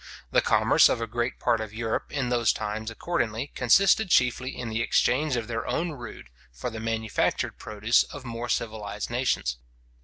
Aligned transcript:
The 0.31 0.41
commerce 0.41 0.89
of 0.89 0.99
a 0.99 1.05
great 1.05 1.37
part 1.37 1.61
of 1.61 1.75
Europe 1.75 2.11
in 2.11 2.29
those 2.29 2.51
times, 2.51 2.89
accordingly, 2.89 3.51
consisted 3.53 4.09
chiefly 4.09 4.49
in 4.49 4.69
the 4.69 4.81
exchange 4.81 5.35
of 5.35 5.47
their 5.47 5.67
own 5.67 5.91
rude, 5.91 6.31
for 6.51 6.71
the 6.71 6.79
manufactured 6.79 7.59
produce 7.59 8.01
of 8.05 8.25
more 8.25 8.49
civilized 8.49 9.11
nations. 9.11 9.57